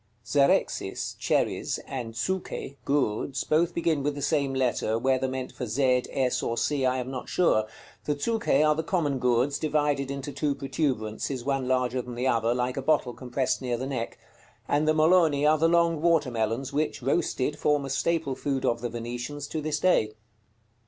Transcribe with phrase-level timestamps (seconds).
[0.25, 6.05] Zerexis (cherries) and Zuche (gourds) both begin with the same letter, whether meant for z,
[6.09, 7.67] s, or c I am not sure.
[8.05, 12.55] The Zuche are the common gourds, divided into two protuberances, one larger than the other,
[12.55, 14.17] like a bottle compresed near the neck;
[14.67, 18.81] and the Moloni are the long water melons, which, roasted, form a staple food of
[18.81, 20.15] the Venetians to this day.